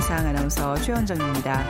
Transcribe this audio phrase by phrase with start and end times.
[0.00, 1.62] 세상 아나운서 최원정입니다.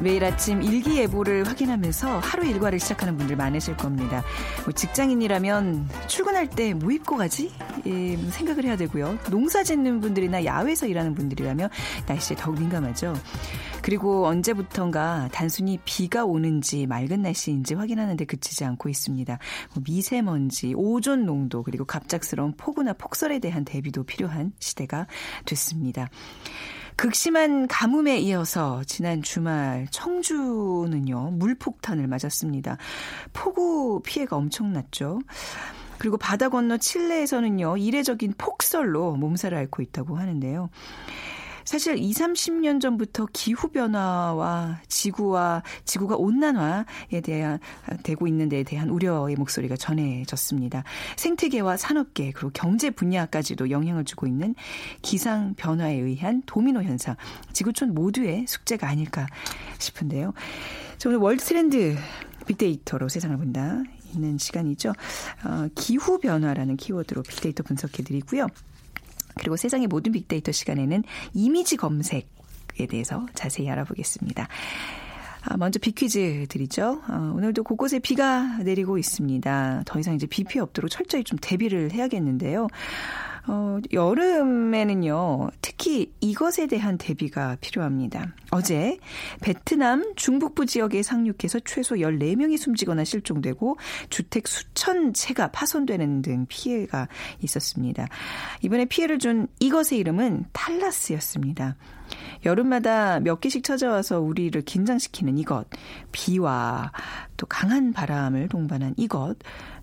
[0.00, 4.24] 매일 아침 일기예보를 확인하면서 하루 일과를 시작하는 분들 많으실 겁니다.
[4.64, 7.52] 뭐 직장인이라면 출근할 때 뭐 입고 가지?
[7.84, 9.18] 예, 뭐 생각을 해야 되고요.
[9.30, 11.68] 농사 짓는 분들이나 야외에서 일하는 분들이라면
[12.06, 13.12] 날씨에 더욱 민감하죠.
[13.82, 19.38] 그리고 언제부턴가 단순히 비가 오는지 맑은 날씨인지 확인하는데 그치지 않고 있습니다.
[19.74, 25.06] 뭐 미세먼지, 오존 농도, 그리고 갑작스러운 폭우나 폭설에 대한 대비도 필요한 시대가
[25.44, 26.08] 됐습니다.
[26.96, 32.78] 극심한 가뭄에 이어서 지난 주말 청주는요 물폭탄을 맞았습니다.
[33.32, 35.20] 폭우 피해가 엄청났죠.
[35.98, 40.70] 그리고 바다 건너 칠레에서는요 이례적인 폭설로 몸살을 앓고 있다고 하는데요.
[41.66, 47.58] 사실 2, 30년 전부터 기후 변화와 지구와 지구가 온난화에 대한
[48.04, 50.84] 되고 있는 데에 대한 우려의 목소리가 전해졌습니다.
[51.16, 54.54] 생태계와 산업계 그리고 경제 분야까지도 영향을 주고 있는
[55.02, 57.16] 기상 변화에 의한 도미노 현상.
[57.52, 59.26] 지구촌 모두의 숙제가 아닐까
[59.78, 60.32] 싶은데요.
[60.98, 61.96] 자, 오늘 월드 트렌드
[62.46, 63.82] 빅데이터로 세상을 본다.
[64.14, 64.90] 있는 시간이죠.
[65.44, 68.46] 어, 기후 변화라는 키워드로 빅데이터 분석해 드리고요.
[69.38, 71.04] 그리고 세상의 모든 빅데이터 시간에는
[71.34, 72.22] 이미지 검색에
[72.88, 74.48] 대해서 자세히 알아보겠습니다.
[75.48, 77.02] 아, 먼저 빅퀴즈 드리죠.
[77.08, 79.82] 어, 오늘도 곳곳에 비가 내리고 있습니다.
[79.86, 82.66] 더 이상 이제 비 피해 없도록 철저히 좀 대비를 해야겠는데요.
[83.48, 88.34] 어, 여름에는요, 특히 이것에 대한 대비가 필요합니다.
[88.50, 88.98] 어제
[89.40, 93.76] 베트남 중북부 지역에 상륙해서 최소 14명이 숨지거나 실종되고
[94.10, 97.08] 주택 수천 채가 파손되는 등 피해가
[97.42, 98.08] 있었습니다.
[98.62, 101.76] 이번에 피해를 준 이것의 이름은 탈라스였습니다.
[102.44, 105.66] 여름마다 몇 개씩 찾아와서 우리를 긴장시키는 이것,
[106.10, 106.92] 비와
[107.36, 109.36] 또 강한 바람을 동반한 이것,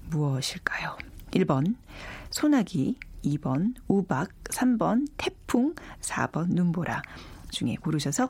[0.10, 0.98] 무엇일까요?
[1.32, 1.76] 1번,
[2.30, 7.02] 소나기, 2번 우박, 3번 태풍, 4번 눈보라
[7.54, 8.30] 중에 고르셔서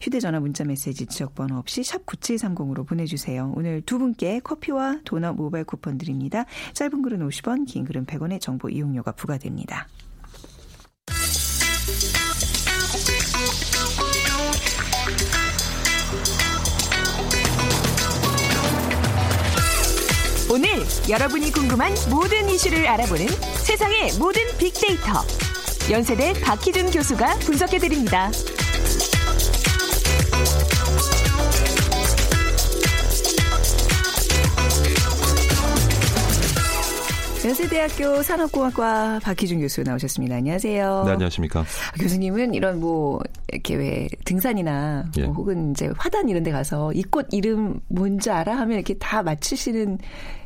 [0.00, 3.52] 휴대전화 문자메시지 지역번호 없이 샵 9730으로 보내주세요.
[3.56, 6.46] 오늘 두 분께 커피와 도넛 모바일 쿠폰 드립니다.
[6.72, 9.88] 짧은 글은 50원, 긴 글은 100원의 정보 이용료가 부과됩니다.
[20.52, 20.68] 오늘
[21.08, 23.26] 여러분이 궁금한 모든 이슈를 알아보는
[23.64, 25.22] 세상의 모든 빅데이터.
[25.90, 28.30] 연세대 박희준 교수가 분석해드립니다.
[37.44, 40.36] 연세대학교 산업공학과 박희준 교수 나오셨습니다.
[40.36, 41.02] 안녕하세요.
[41.06, 41.64] 네, 안녕하십니까.
[41.98, 43.20] 교수님은 이런 뭐
[43.50, 45.24] 이렇게 왜 등산이나 예.
[45.24, 49.24] 뭐 혹은 이제 화단 이런 데 가서 이 꽃 이름 뭔지 알아 하면 이렇게 다
[49.24, 49.98] 맞추시는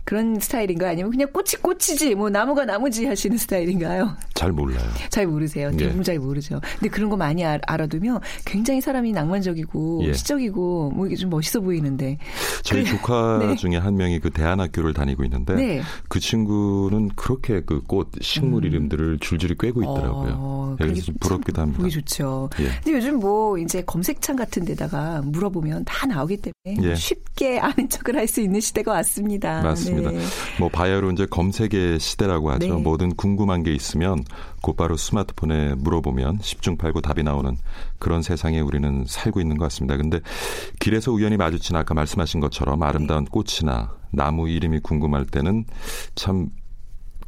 [0.06, 0.90] 그런 스타일인가요?
[0.92, 4.16] 아니면 그냥 꽃이 꽃이지 뭐 나무가 나무지 하시는 스타일인가요?
[4.34, 4.88] 잘 몰라요.
[5.10, 5.70] 잘 모르세요.
[5.72, 5.88] 네.
[5.88, 6.60] 너무 잘 모르죠.
[6.78, 10.12] 근데 그런 거 많이 알 아두면 굉장히 사람이 낭만적이고 예.
[10.12, 12.18] 시적이고 뭐 이게 좀 멋있어 보이는데.
[12.62, 13.56] 저희 그, 조카 네.
[13.56, 15.82] 중에 한 명이 그 대안학교를 다니고 있는데 네.
[16.08, 18.68] 그 친구는 그렇게 그 꽃 식물 음.
[18.68, 20.34] 이름들을 줄줄이 꿰고 있더라고요.
[20.38, 21.78] 어, 그래서 좀 부럽기도 합니다.
[21.80, 22.48] 보기 좋죠.
[22.60, 22.64] 예.
[22.82, 26.94] 근데 요즘 뭐 이제 검색창 같은 데다가 물어보면 다 나오기 때문에 예.
[26.94, 29.62] 쉽게 아는 척을 할 수 있는 시대가 왔습니다.
[29.62, 29.95] 맞습니다.
[30.02, 30.10] 맞습니다.
[30.10, 30.18] 네.
[30.58, 32.76] 뭐 바야흐로 이제 검색의 시대라고 하죠.
[32.76, 32.82] 네.
[32.82, 34.24] 뭐든 궁금한 게 있으면
[34.62, 37.56] 곧바로 스마트폰에 물어보면 10중 8구 답이 나오는
[37.98, 39.96] 그런 세상에 우리는 살고 있는 것 같습니다.
[39.96, 40.20] 근데
[40.80, 43.30] 길에서 우연히 마주친 아까 말씀하신 것처럼 아름다운 네.
[43.30, 45.64] 꽃이나 나무 이름이 궁금할 때는
[46.14, 46.48] 참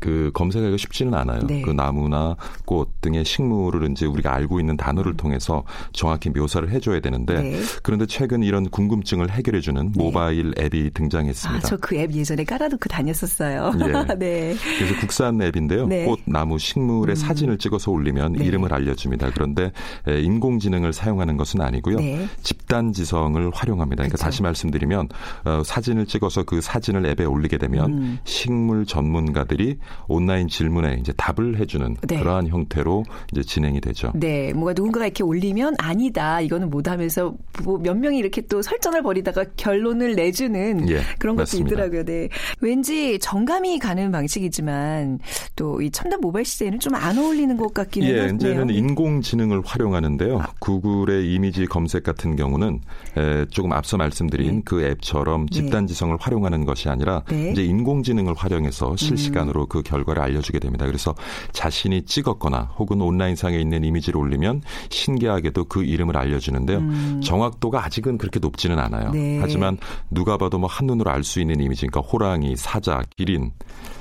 [0.00, 1.40] 그 검색하기가 쉽지는 않아요.
[1.46, 1.62] 네.
[1.62, 5.16] 그 나무나 꽃 등의 식물을 이제 우리가 알고 있는 단어를 음.
[5.16, 7.60] 통해서 정확히 묘사를 해줘야 되는데 네.
[7.82, 10.02] 그런데 최근 이런 궁금증을 해결해주는 네.
[10.02, 11.66] 모바일 앱이 등장했습니다.
[11.66, 13.72] 아, 저 그 앱 예전에 깔아놓고 다녔었어요.
[13.80, 14.14] 예.
[14.18, 14.54] 네.
[14.78, 15.86] 그래서 국산 앱인데요.
[15.86, 16.04] 네.
[16.04, 17.16] 꽃, 나무, 식물의 음.
[17.16, 18.44] 사진을 찍어서 올리면 네.
[18.44, 19.30] 이름을 알려줍니다.
[19.34, 19.72] 그런데
[20.06, 21.96] 인공지능을 사용하는 것은 아니고요.
[21.96, 22.26] 네.
[22.42, 24.02] 집단 지성을 활용합니다.
[24.02, 24.24] 그러니까 그렇죠.
[24.24, 25.08] 다시 말씀드리면
[25.44, 28.18] 어, 사진을 찍어서 그 사진을 앱에 올리게 되면 음.
[28.24, 32.18] 식물 전문가들이 온라인 질문에 이제 답을 해주는 네.
[32.18, 34.12] 그러한 형태로 이제 진행이 되죠.
[34.14, 39.44] 네, 뭔가 누군가가 이렇게 올리면 아니다, 이거는 못하면서 뭐 몇 명이 이렇게 또 설전을 벌이다가
[39.56, 41.68] 결론을 내주는 예, 그런 것도 맞습니다.
[41.70, 42.04] 있더라고요.
[42.04, 42.28] 네,
[42.60, 45.18] 왠지 정감이 가는 방식이지만
[45.56, 48.34] 또 이 첨단 모바일 시대에는 좀 안 어울리는 것 같기는 예, 하네요.
[48.34, 50.38] 이제는 인공지능을 활용하는데요.
[50.40, 50.46] 아.
[50.58, 52.80] 구글의 이미지 검색 같은 경우는
[53.16, 54.62] 에, 조금 앞서 말씀드린 네.
[54.64, 55.60] 그 앱처럼 네.
[55.60, 56.18] 집단지성을 네.
[56.20, 57.50] 활용하는 것이 아니라 네.
[57.52, 59.66] 이제 인공지능을 활용해서 실시간으로 음.
[59.68, 60.86] 그그 결과를 알려주게 됩니다.
[60.86, 61.14] 그래서
[61.52, 66.78] 자신이 찍었거나 혹은 온라인상에 있는 이미지를 올리면 신기하게도 그 이름을 알려주는데요.
[66.78, 67.20] 음.
[67.22, 69.10] 정확도가 아직은 그렇게 높지는 않아요.
[69.10, 69.38] 네.
[69.40, 69.78] 하지만
[70.10, 73.52] 누가 봐도 뭐 한눈으로 알 수 있는 이미지, 그러니까 호랑이, 사자, 기린,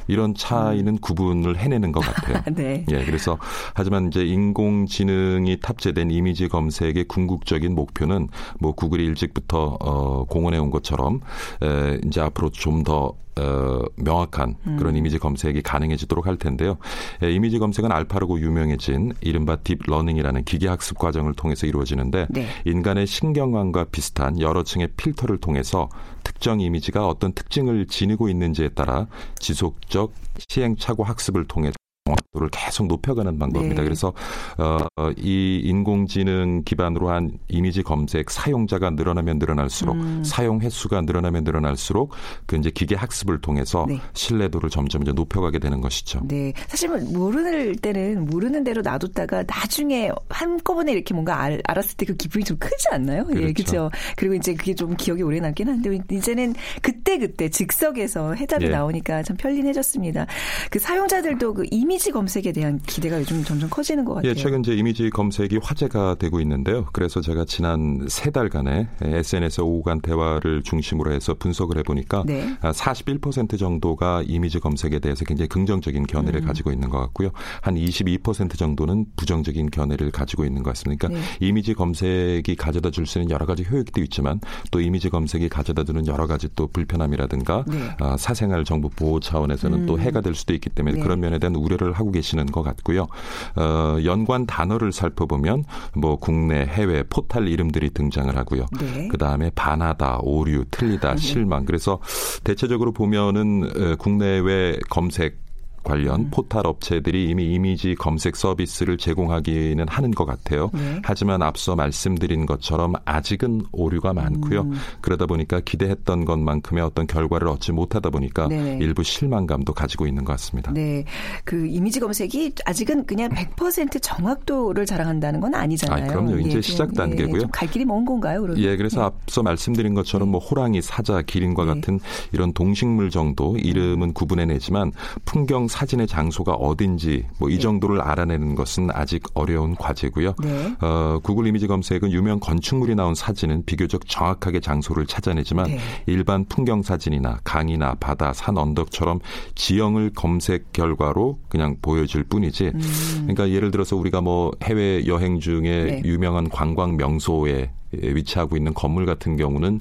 [0.08, 0.98] 이런 차이는 음.
[1.00, 2.42] 구분을 해내는 것 같아요.
[2.56, 2.86] 네.
[2.90, 3.38] 예, 그래서
[3.74, 8.30] 하지만 이제 인공지능이 탑재된 이미지 검색의 궁극적인 목표는
[8.60, 11.20] 뭐 구글이 일찍부터 어 공언해 온 것처럼
[11.62, 14.98] 에 이제 앞으로 좀더 어, 명확한 그런 음.
[14.98, 16.78] 이미지 검색이 가능해지도록 할 텐데요.
[17.24, 22.48] 예, 이미지 검색은 알파고로 유명해진 이른바 딥러닝이라는 기계 학습 과정을 통해서 이루어지는데 네.
[22.66, 25.90] 인간의 신경망과 비슷한 여러 층의 필터를 통해서
[26.24, 29.08] 특정 이미지가 어떤 특징을 지니고 있는지에 따라
[29.40, 30.14] 지속적
[30.50, 31.72] 시행착오 학습을 통해
[32.08, 33.82] 정확도를 계속 높여가는 방법입니다.
[33.82, 33.86] 네.
[33.86, 34.14] 그래서
[34.58, 40.24] 어, 이 인공지능 기반으로 한 이미지 검색 사용자가 늘어나면 늘어날수록 음.
[40.26, 42.14] 사용 횟수가 늘어나면 늘어날수록
[42.46, 44.00] 그 이제 기계 학습을 통해서 네.
[44.14, 46.22] 신뢰도를 점점 이제 높여가게 되는 것이죠.
[46.28, 52.16] 네, 사실 모르는 때는 모르는 대로 놔뒀다가 나중에 한꺼번에 이렇게 뭔가 알, 알았을 때 그
[52.16, 53.26] 기분이 좀 크지 않나요?
[53.30, 53.48] 예, 그렇죠.
[53.48, 53.92] 예, 그렇죠.
[54.16, 58.70] 그리고 이제 그게 좀 기억에 오래 남긴 한데 이제는 그때 그때 즉석에서 해답이 예.
[58.70, 60.26] 나오니까 참 편리해졌습니다.
[60.72, 64.30] 그 사용자들도 그 이미 이미지 검색에 대한 기대가 요즘 점점 커지는 것 같아요.
[64.30, 66.86] 예, 최근 이제 이미지 검색이 화제가 되고 있는데요.
[66.94, 72.56] 그래서 제가 지난 세 달간의 SNS 오후 간 대화를 중심으로 해서 분석을 해보니까 네.
[72.62, 76.46] 41% 정도가 이미지 검색에 대해서 굉장히 긍정적인 견해를 음.
[76.46, 77.32] 가지고 있는 것 같고요.
[77.62, 81.08] 한 22% 정도는 부정적인 견해를 가지고 있는 것 같습니다.
[81.08, 81.48] 그러니까 네.
[81.48, 84.40] 이미지 검색이 가져다 줄 수 있는 여러 가지 효익도 있지만
[84.70, 87.80] 또 이미지 검색이 가져다 주는 여러 가지 또 불편함이라든가 네.
[88.00, 89.86] 아, 사생활 정보 보호 차원에서는 음.
[89.88, 91.02] 또 해가 될 수도 있기 때문에 네.
[91.02, 93.08] 그런 면에 대한 우려를 생각을 하고 계시는 것 같고요.
[93.56, 95.64] 어, 연관 단어를 살펴보면
[95.96, 98.66] 뭐 국내, 해외 포탈 이름들이 등장을 하고요.
[98.80, 99.08] 네.
[99.10, 101.18] 그 다음에 반하다, 오류, 틀리다, 네.
[101.18, 101.66] 실망.
[101.66, 102.00] 그래서
[102.44, 105.47] 대체적으로 보면은 국내외 검색
[105.88, 106.28] 관련 음.
[106.32, 110.70] 포탈 업체들이 이미 이미지 검색 서비스를 제공하기는 하는 것 같아요.
[110.74, 111.02] 네.
[111.02, 114.62] 하지만 앞서 말씀드린 것처럼 아직은 오류가 많고요.
[114.62, 114.74] 음.
[115.00, 118.78] 그러다 보니까 기대했던 것만큼의 어떤 결과를 얻지 못하다 보니까 네.
[118.82, 120.74] 일부 실망감도 가지고 있는 것 같습니다.
[120.74, 121.06] 네.
[121.46, 126.04] 그 이미지 검색이 아직은 그냥 100% 정확도를 자랑한다는 건 아니잖아요.
[126.04, 126.40] 아, 그럼요.
[126.40, 127.42] 이제 예, 시작 예, 단계고요.
[127.44, 128.42] 예, 갈 길이 먼 건가요?
[128.42, 128.62] 그러면?
[128.62, 129.06] 예, 그래서 네.
[129.06, 131.74] 앞서 말씀드린 것처럼 뭐 호랑이, 사자, 기린과 네.
[131.74, 132.00] 같은
[132.34, 134.92] 이런 동식물 정도 이름은 구분해내지만
[135.24, 137.60] 풍경 사진의 장소가 어딘지 뭐이 네.
[137.60, 140.34] 정도를 알아내는 것은 아직 어려운 과제고요.
[140.42, 140.76] 네.
[140.82, 145.78] 어, 구글 이미지 검색은 유명 건축물이 나온 사진은 비교적 정확하게 장소를 찾아내지만 네.
[146.08, 149.20] 일반 풍경 사진이나 강이나 바다, 산 언덕처럼
[149.54, 152.72] 지형을 검색 결과로 그냥 보여줄 뿐이지.
[152.74, 152.82] 음.
[153.28, 156.02] 그러니까 예를 들어서 우리가 뭐 해외 여행 중에 네.
[156.06, 157.70] 유명한 관광 명소에
[158.02, 159.80] 위치하고 있는 건물 같은 경우는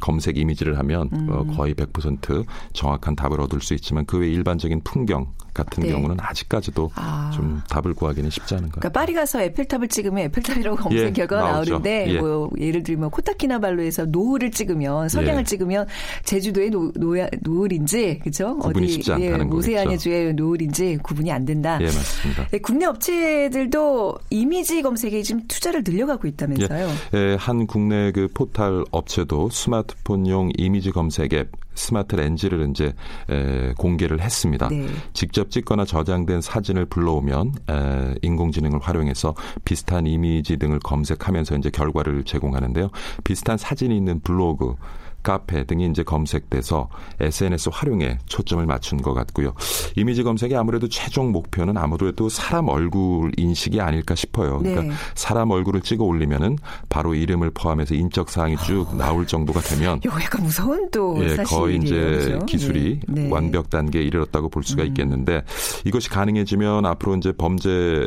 [0.00, 1.28] 검색 이미지를 하면 어, 음.
[1.30, 5.90] 어, 거의 100% 정확한 답을 얻을 수 있지만 그 외 일반적인 풍경 같은 네.
[5.90, 7.30] 경우는 아직까지도 아.
[7.34, 11.52] 좀 답을 구하기는 쉽지 않은 것 그러니까 파리 가서 에펠탑을 찍으면 에펠탑이라고 검색 예, 결과가
[11.52, 11.70] 나오죠.
[11.72, 12.18] 나오는데 예.
[12.20, 15.44] 뭐 예를 들면 코타키나발루에서 노을을 찍으면 석양을 예.
[15.44, 15.86] 찍으면
[16.24, 18.56] 제주도의 노, 노, 노을인지 그죠?
[18.58, 21.78] 구분이 어디 쉽지 않다는 예, 오세아니아 주의 노을인지 구분이 안 된다.
[21.80, 22.48] 예, 맞습니다.
[22.48, 26.88] 네, 국내 업체들도 이미지 검색에 지금 투자를 늘려가고 있다면서요?
[27.14, 32.94] 예, 예, 한 국내 그 포탈 업체도 스마트폰용 이미지 검색 앱 스마트 렌즈를 이제
[33.30, 34.68] 에, 공개를 했습니다.
[34.68, 34.86] 네.
[35.12, 42.90] 직접 찍거나 저장된 사진을 불러오면 에, 인공지능을 활용해서 비슷한 이미지 등을 검색하면서 이제 결과를 제공하는데요.
[43.24, 44.74] 비슷한 사진이 있는 블로그
[45.22, 46.88] 카페 등이 이제 검색돼서
[47.20, 49.54] SNS 활용에 초점을 맞춘 것 같고요.
[49.96, 54.58] 이미지 검색이 아무래도 최종 목표는 아무래도 사람 얼굴 인식이 아닐까 싶어요.
[54.58, 54.90] 그러니까 네.
[55.14, 58.96] 사람 얼굴을 찍어 올리면은 바로 이름을 포함해서 인적 사항이 쭉 어.
[58.96, 62.46] 나올 정도가 되면 이거 약간 무서운 또 예, 거의 이제 그렇죠?
[62.46, 63.22] 기술이 네.
[63.22, 63.30] 네.
[63.30, 64.88] 완벽 단계에 이르렀다고 볼 수가 음.
[64.88, 65.42] 있겠는데
[65.84, 68.06] 이것이 가능해지면 앞으로 이제 범죄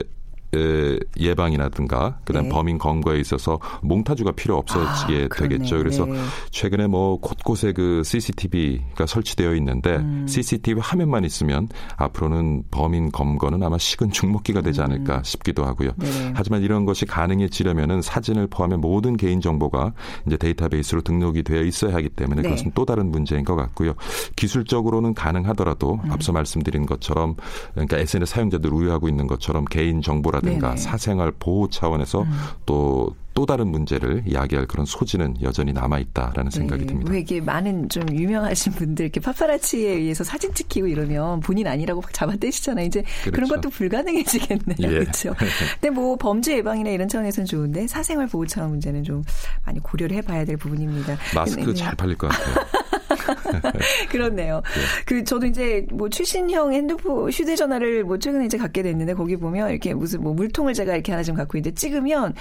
[1.17, 2.49] 예방이라든가 그다음 네.
[2.49, 5.77] 범인 검거에 있어서 몽타주가 필요 없어지게 아, 되겠죠.
[5.77, 6.19] 그래서 네.
[6.51, 10.25] 최근에 뭐 곳곳에 그 CCTV가 설치되어 있는데 음.
[10.27, 14.85] CCTV 화면만 있으면 앞으로는 범인 검거는 아마 식은 죽먹기가 되지 음.
[14.85, 15.23] 않을까 음.
[15.23, 15.91] 싶기도 하고요.
[15.97, 16.07] 네.
[16.33, 19.93] 하지만 이런 것이 가능해지려면은 사진을 포함해 모든 개인 정보가
[20.27, 22.49] 이제 데이터베이스로 등록이 되어 있어야 하기 때문에 네.
[22.49, 23.93] 그것은 또 다른 문제인 것 같고요.
[24.35, 26.11] 기술적으로는 가능하더라도 음.
[26.11, 27.35] 앞서 말씀드린 것처럼
[27.73, 30.81] 그러니까 SNS 사용자들 우려하고 있는 것처럼 개인 정보라 든가 보호라든가 네네.
[30.81, 32.31] 사생활 보호 차원에서 음.
[32.65, 36.57] 또또 다른 문제를 이야기할 그런 소지는 여전히 남아 있다라는 네.
[36.57, 37.11] 생각이 듭니다.
[37.11, 42.85] 왜 이게 많은 좀 유명하신 분들 이렇게 파파라치에 의해서 사진 찍히고 이러면 본인 아니라고 잡아떼시잖아요.
[42.85, 43.31] 이제 그렇죠.
[43.31, 44.77] 그런 것도 불가능해지겠네요.
[44.79, 44.87] 예.
[44.87, 45.35] 그렇죠.
[45.79, 49.23] 근데 뭐 범죄 예방이나 이런 차원에서는 좋은데 사생활 보호 차원 문제는 좀
[49.65, 51.17] 많이 고려를 해봐야 될 부분입니다.
[51.35, 51.73] 마스크 네.
[51.73, 52.65] 잘 팔릴 것 같아요.
[54.09, 54.61] 그렇네요.
[54.63, 54.81] 네.
[55.05, 59.93] 그 저도 이제 뭐 최신형 핸드폰 휴대전화를 뭐 최근에 이제 갖게 됐는데 거기 보면 이렇게
[59.93, 62.33] 무슨 뭐 물통을 제가 이렇게 하나 좀 갖고 있는데 찍으면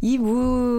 [0.00, 0.32] 이물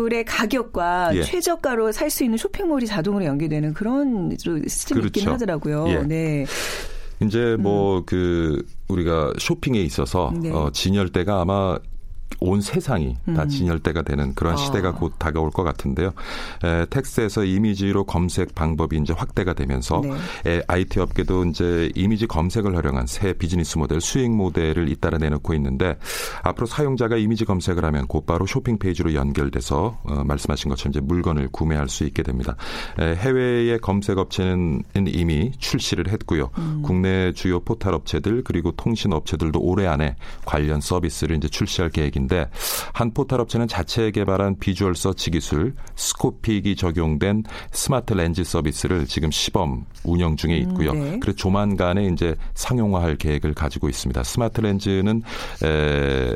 [0.04, 1.24] 물의 가격과 예.
[1.24, 5.20] 최저가로 살 수 있는 쇼핑몰이 자동으로 연계되는 그런 시스템이 그렇죠.
[5.20, 5.86] 있긴 하더라고요.
[5.88, 6.04] 예.
[6.04, 6.46] 네.
[7.24, 8.68] 이제 뭐그 음.
[8.88, 10.52] 우리가 쇼핑에 있어서 네.
[10.52, 11.80] 어, 진열대가 아마
[12.40, 13.50] 온 세상이 다 음.
[13.50, 14.58] 진열대가 되는 그런 아.
[14.58, 16.14] 시대가 곧 다가올 것 같은데요.
[16.64, 20.02] 에, 텍스트에서 이미지로 검색 방법이 이제 확대가 되면서
[20.44, 20.58] 네.
[20.58, 25.98] 에, IT 업계도 이제 이미지 검색을 활용한 새 비즈니스 모델, 수익 모델을 잇따라 내놓고 있는데
[26.44, 31.90] 앞으로 사용자가 이미지 검색을 하면 곧바로 쇼핑 페이지로 연결돼서 어, 말씀하신 것처럼 이제 물건을 구매할
[31.90, 32.56] 수 있게 됩니다.
[33.00, 36.50] 에, 해외의 검색 업체는 이미 출시를 했고요.
[36.58, 36.82] 음.
[36.84, 42.34] 국내 주요 포털 업체들 그리고 통신 업체들도 올해 안에 관련 서비스를 이제 출시할 계획인 데
[42.34, 42.48] 있는데
[42.94, 49.86] 한 포털 업체는 자체 개발한 visual search 기술 스코픽이 적용된 스마트 렌즈 서비스를 지금 시범
[50.04, 50.92] 운영 중에 있고요.
[50.92, 51.20] 음, 네.
[51.20, 54.24] 그래서 조만간에 이제 상용화할 계획을 가지고 있습니다.
[54.24, 55.22] 스마트 렌즈는
[55.64, 56.36] 에,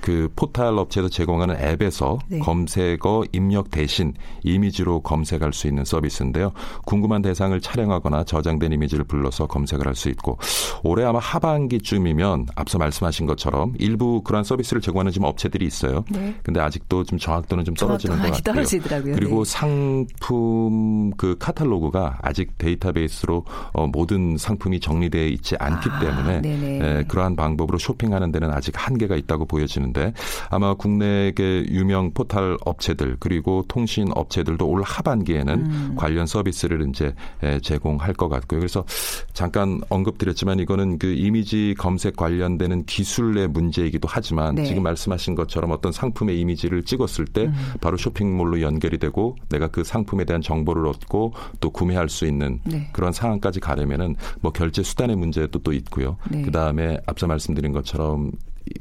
[0.00, 2.38] 그 포탈 업체에서 제공하는 앱에서 네.
[2.40, 6.52] 검색어 입력 대신 이미지로 검색할 수 있는 서비스인데요.
[6.84, 10.38] 궁금한 대상을 촬영하거나 저장된 이미지를 불러서 검색을 할 수 있고
[10.82, 16.04] 올해 아마 하반기쯤이면 앞서 말씀하신 것처럼 일부 그러한 서비스를 제공하는 지금 업체들이 있어요.
[16.10, 16.34] 네.
[16.42, 18.40] 근데 아직도 좀 정확도는 좀 떨어지는 것 같아요.
[18.42, 19.14] 떨어지더라고요.
[19.14, 19.50] 그리고 네.
[19.50, 27.36] 상품 그 카탈로그가 아직 데이터베이스로 어, 모든 상품이 정리되어 있지 않기 아, 때문에 에, 그러한
[27.36, 30.12] 방법으로 쇼핑하는 데는 아직 한계가 있다고 보여지는 있는데
[30.48, 31.34] 아마 국내의
[31.68, 35.94] 유명 포털 업체들 그리고 통신 업체들도 올 하반기에는 음.
[35.96, 37.14] 관련 서비스를 이제
[37.62, 38.60] 제공할 것 같고요.
[38.60, 38.84] 그래서
[39.32, 44.64] 잠깐 언급드렸지만 이거는 그 이미지 검색 관련되는 기술의 문제이기도 하지만 네.
[44.64, 47.54] 지금 말씀하신 것처럼 어떤 상품의 이미지를 찍었을 때 음.
[47.80, 52.88] 바로 쇼핑몰로 연결이 되고 내가 그 상품에 대한 정보를 얻고 또 구매할 수 있는 네.
[52.92, 56.16] 그런 상황까지 가려면은 뭐 결제 수단의 문제도 또 있고요.
[56.30, 56.42] 네.
[56.42, 58.32] 그 다음에 앞서 말씀드린 것처럼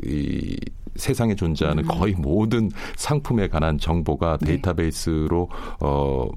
[0.05, 0.57] 이
[0.99, 1.87] 세상에 존재하는 음.
[1.87, 4.47] 거의 모든 상품에 관한 정보가 네.
[4.47, 6.29] 데이터베이스로 어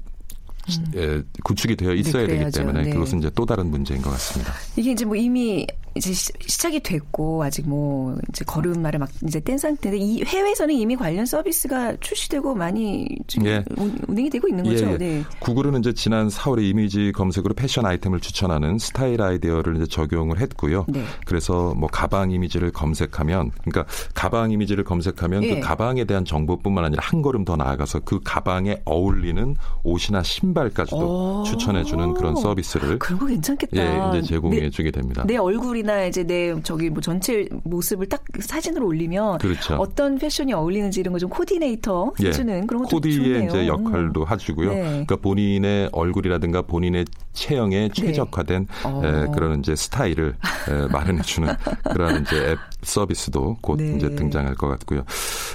[0.69, 0.91] 음.
[0.95, 2.89] 예, 구축이 되어 있어야 네, 되기 때문에 네.
[2.89, 4.53] 그것은 이제 또 다른 문제인 것 같습니다.
[4.75, 9.97] 이게 이제 뭐 이미 이제 시작이 됐고 아직 뭐 이제 걸음마를 막 이제 뗀 상태인데
[10.03, 13.63] 이 해외에서는 이미 관련 서비스가 출시되고 많이 지금 예.
[14.07, 14.87] 운행이 되고 있는 거죠.
[14.87, 14.97] 예, 예.
[14.97, 15.23] 네.
[15.39, 20.85] 구글은 이제 지난 4월에 이미지 검색으로 패션 아이템을 추천하는 스타일 아이디어를 이제 적용을 했고요.
[20.87, 21.03] 네.
[21.25, 23.85] 그래서 뭐 가방 이미지를 검색하면 그러니까
[24.15, 25.59] 가방 이미지를 검색하면 그 예.
[25.59, 32.13] 가방에 대한 정보뿐만 아니라 한 걸음 더 나아가서 그 가방에 어울리는 옷이나 신발까지도 추천해 주는
[32.13, 33.77] 그런 서비스를 그런 거 괜찮겠다.
[33.77, 35.23] 예, 이제 제공해 주게 됩니다.
[35.27, 39.75] 내 얼굴이 얼굴이나 이제 내 저기 뭐 전체 모습을 딱 사진으로 올리면 그렇죠.
[39.75, 42.27] 어떤 패션이 어울리는지 이런 거 좀 코디네이터 예.
[42.27, 42.65] 해주는 예.
[42.67, 43.49] 그런 것도 코디의 좋네요.
[43.49, 44.73] 이제 역할도 해주고요.
[44.73, 44.81] 네.
[44.81, 47.89] 그러니까 본인의 얼굴이라든가 본인의 체형에 네.
[47.93, 48.67] 최적화된
[49.01, 49.07] 네.
[49.07, 50.35] 에, 그런 이제 스타일을
[50.69, 51.53] 에, 마련해주는
[51.93, 53.95] 그런 이제 앱 서비스도 곧 네.
[53.95, 55.03] 이제 등장할 것 같고요.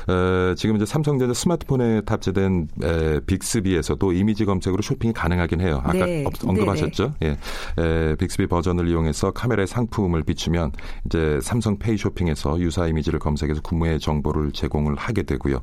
[0.09, 5.81] 에, 지금 이제 삼성전자 스마트폰에 탑재된 에, 빅스비에서도 이미지 검색으로 쇼핑이 가능하긴 해요.
[5.85, 6.25] 아까 네.
[6.45, 7.15] 언급하셨죠?
[7.23, 7.37] 예.
[7.79, 10.73] 에, 빅스비 버전을 이용해서 카메라의 상품을 비추면
[11.07, 15.61] 이제 삼성 페이 쇼핑에서 유사 이미지를 검색해서 구매 정보를 제공을 하게 되고요.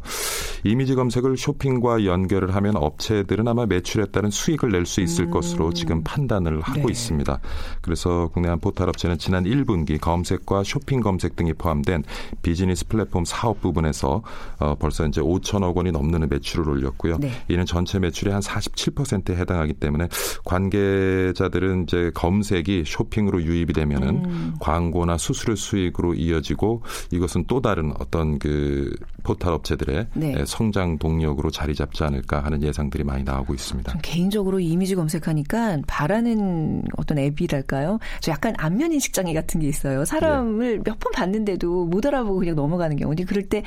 [0.63, 5.31] 이미지 검색을 쇼핑과 연결을 하면 업체들은 아마 매출에 따른 수익을 낼 수 있을 음.
[5.31, 6.91] 것으로 지금 판단을 하고 네.
[6.91, 7.39] 있습니다.
[7.81, 12.03] 그래서 국내 한 포털 업체는 지난 1분기 검색과 쇼핑 검색 등이 포함된
[12.43, 14.21] 비즈니스 플랫폼 사업 부분에서
[14.59, 17.17] 어, 벌써 이제 5천억 원이 넘는 매출을 올렸고요.
[17.17, 17.31] 네.
[17.47, 20.07] 이는 전체 매출의 한 47%에 해당하기 때문에
[20.45, 24.53] 관계자들은 이제 검색이 쇼핑으로 유입이 되면은 음.
[24.59, 30.45] 광고나 수수료 수익으로 이어지고 이것은 또 다른 어떤 그 포털 업체들의 네.
[30.45, 33.99] 성장 동력으로 자리 잡지 않을까 하는 예상들이 많이 나오고 있습니다.
[34.01, 37.99] 개인적으로 이미지 검색하니까 바라는 어떤 앱이랄까요?
[38.21, 40.05] 저 약간 안면 인식 장애 같은 게 있어요.
[40.05, 40.81] 사람을 네.
[40.85, 43.15] 몇번 봤는데도 못 알아보고 그냥 넘어가는 경우.
[43.25, 43.63] 그럴 때이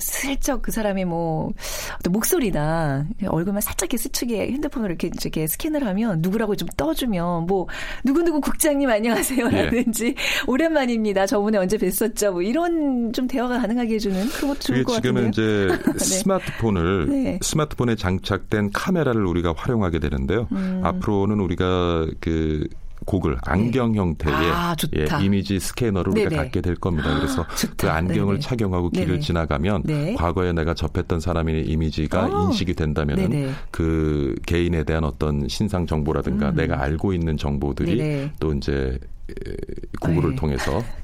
[0.00, 1.50] 슬쩍 그 사람의 뭐
[1.98, 7.68] 어떤 목소리나 얼굴만 살짝 이렇게 스치게 핸드폰으로 이렇게 이렇게 스캔을 하면 누구라고 좀 떠주면 뭐
[8.04, 10.14] 누구누구 국장님 안녕하세요라든지 예.
[10.46, 11.26] 오랜만입니다.
[11.26, 12.32] 저번에 언제 뵀었죠.
[12.32, 15.98] 뭐 이런 좀 대화가 가능하게 해주는 그것도 좋을 것 지금은 이제 네.
[15.98, 17.38] 스마트폰을 네.
[17.42, 20.48] 스마트폰에 장착된 카메라를 우리가 활용하게 되는데요.
[20.52, 20.80] 음.
[20.82, 22.66] 앞으로는 우리가 그
[23.04, 23.98] 고글 안경 네.
[23.98, 26.26] 형태의 아, 예, 이미지 스캐너를 네네.
[26.26, 27.14] 우리가 갖게 될 겁니다.
[27.16, 27.46] 그래서 아,
[27.76, 28.40] 그 안경을 네네.
[28.40, 29.20] 착용하고 길을 네네.
[29.20, 30.14] 지나가면 네.
[30.14, 32.46] 과거에 내가 접했던 사람의 이미지가 어.
[32.46, 36.56] 인식이 된다면 그 개인에 대한 어떤 신상 정보라든가 음.
[36.56, 38.98] 내가 알고 있는 정보들이 또 이제
[40.00, 40.36] 구글을 네.
[40.36, 40.82] 통해서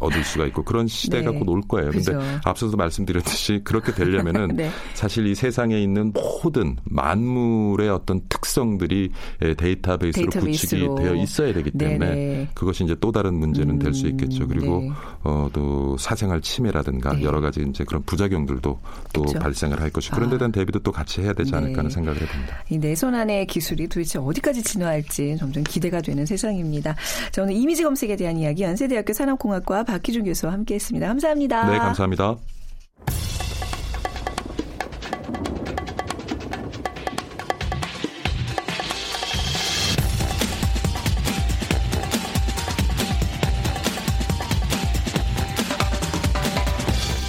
[0.00, 1.38] 얻을 수가 있고 그런 시대가 네.
[1.38, 1.90] 곧올 거예요.
[1.90, 4.70] 그런데 앞서서 말씀드렸듯이 그렇게 되려면은 네.
[4.94, 9.10] 사실 이 세상에 있는 모든 만물의 어떤 특성들이
[9.56, 10.94] 데이터베이스로, 데이터베이스로.
[10.94, 12.48] 구축이 되어 있어야 되기 때문에 네네.
[12.54, 14.46] 그것이 이제 또 다른 문제는 음, 될수 있겠죠.
[14.46, 14.90] 그리고 네.
[15.24, 17.22] 어, 또 사생활 침해라든가 네.
[17.22, 18.80] 여러 가지 이제 그런 부작용들도
[19.12, 19.38] 또 그렇죠.
[19.38, 20.52] 발생을 할 것이고 그런 데 대한 아.
[20.52, 21.94] 대비도 또 같이 해야 되지 않을까 하는 네.
[21.94, 22.64] 생각을 해봅니다.
[22.70, 26.94] 이 내손 안의 기술이 도대체 어디까지 진화할지 점점 기대가 되는 세상입니다.
[27.32, 31.06] 자, 오늘 이미지 검색에 대한 이야기 연세대학교 산업공학 과 박희준 교수와 함께했습니다.
[31.06, 31.70] 감사합니다.
[31.70, 32.36] 네, 감사합니다.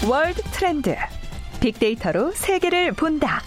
[0.09, 0.95] 월드 트렌드.
[1.59, 3.41] 빅데이터로 세계를 본다.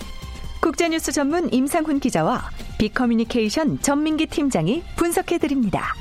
[0.61, 5.95] 국제뉴스 전문 임상훈 기자와 빅커뮤니케이션 전민기 팀장이 분석해 드립니다.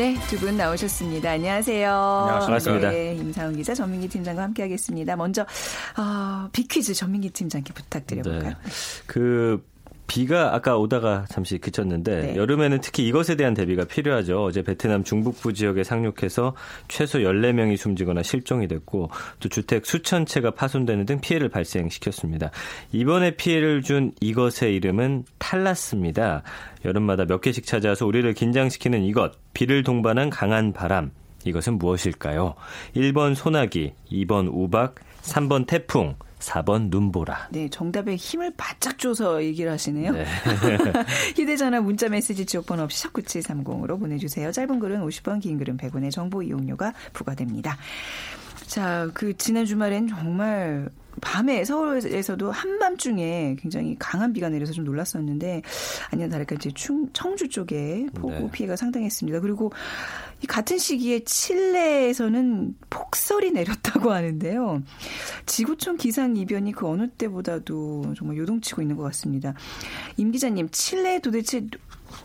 [0.00, 1.32] 네, 두 분 나오셨습니다.
[1.32, 1.92] 안녕하세요.
[1.92, 2.90] 안녕하십니까.
[2.90, 5.14] 네, 임상훈 기자, 전민기 팀장과 함께하겠습니다.
[5.16, 8.48] 먼저 어, 빅퀴즈 전민기 팀장께 부탁드려볼까요?
[8.48, 8.70] 네.
[9.06, 9.62] 그
[10.10, 12.36] 비가 아까 오다가 잠시 그쳤는데 네.
[12.36, 14.42] 여름에는 특히 이것에 대한 대비가 필요하죠.
[14.42, 16.56] 어제 베트남 중북부 지역에 상륙해서
[16.88, 22.50] 최소 14명이 숨지거나 실종이 됐고 또 주택 수천 채가 파손되는 등 피해를 발생시켰습니다.
[22.90, 26.42] 이번에 피해를 준 이것의 이름은 탈라스입니다.
[26.84, 31.12] 여름마다 몇 개씩 찾아와서 우리를 긴장시키는 이것, 비를 동반한 강한 바람.
[31.44, 32.56] 이것은 무엇일까요?
[32.96, 37.48] 1번 소나기, 2번 우박, 3번 태풍, 4번 눈보라.
[37.50, 40.12] 네, 정답에 힘을 바짝 줘서 얘기를 하시네요.
[40.12, 40.24] 네.
[41.36, 44.50] 휴대전화 문자 메시지 지역번호 없이 샵9730으로 보내주세요.
[44.50, 47.76] 짧은 글은 50원, 긴 글은 100원의 정보 이용료가 부과됩니다.
[48.66, 50.88] 자, 그 지난 주말엔 정말
[51.20, 55.62] 밤에 서울에서도 한밤중에 굉장히 강한 비가 내려서 좀 놀랐었는데
[56.10, 58.50] 아니나 다를까 이제 충, 청주 쪽에 폭우 네.
[58.50, 59.40] 피해가 상당했습니다.
[59.40, 59.72] 그리고
[60.42, 64.82] 이 같은 시기에 칠레에서는 폭설이 내렸다고 하는데요.
[65.46, 69.54] 지구촌 기상 이변이 그 어느 때보다도 정말 요동치고 있는 것 같습니다.
[70.16, 71.66] 임 기자님, 칠레 도대체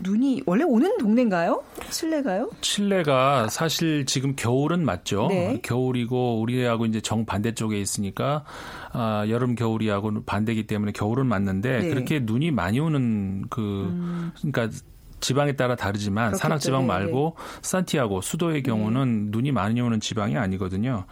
[0.00, 1.62] 눈이 원래 오는 동네인가요?
[1.90, 2.50] 칠레가요?
[2.60, 5.28] 칠레가 사실 지금 겨울은 맞죠.
[5.28, 5.60] 네.
[5.62, 8.44] 겨울이고 우리하고 이제 정 반대쪽에 있으니까
[8.92, 11.88] 아, 여름 겨울이하고 반대기 때문에 겨울은 맞는데 네.
[11.88, 14.32] 그렇게 눈이 많이 오는 그 음.
[14.36, 14.76] 그러니까
[15.20, 16.42] 지방에 따라 다르지만 그렇겠죠.
[16.42, 17.58] 산악 지방 네, 말고 네.
[17.62, 19.30] 산티아고 수도의 경우는 네.
[19.30, 21.04] 눈이 많이 오는 지방이 아니거든요.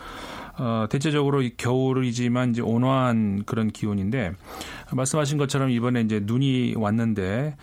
[0.57, 4.33] 어, 대체적으로 겨울이지만 이제 온화한 그런 기온인데
[4.93, 7.57] 말씀하신 것처럼 이번에 이제 눈이 왔는데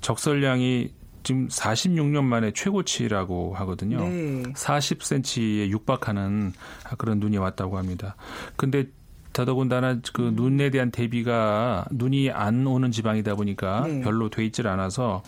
[0.00, 3.98] 적설량이 지금 46년 만에 최고치라고 하거든요.
[4.00, 4.42] 네.
[4.54, 6.52] 40cm에 육박하는
[6.96, 8.16] 그런 눈이 왔다고 합니다.
[8.56, 8.86] 근데
[9.32, 10.34] 더더군다나 그 음.
[10.34, 14.00] 눈에 대한 대비가 눈이 안 오는 지방이다 보니까 네.
[14.00, 15.22] 별로 돼 있질 않아서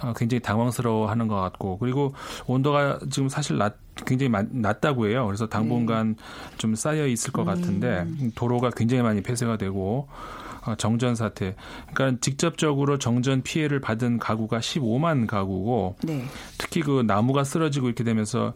[0.00, 2.14] 어, 굉장히 당황스러워하는 것 같고 그리고
[2.46, 3.76] 온도가 지금 사실 낮
[4.06, 5.26] 굉장히 낮다고 해요.
[5.26, 6.56] 그래서 당분간 네.
[6.56, 8.30] 좀 쌓여 있을 것 같은데 음.
[8.36, 11.54] 도로가 굉장히 많이 폐쇄가 되고 어, 정전 사태.
[11.92, 16.24] 그러니까 직접적으로 정전 피해를 받은 가구가 15만 가구고 네.
[16.58, 18.54] 특히 그 나무가 쓰러지고 이렇게 되면서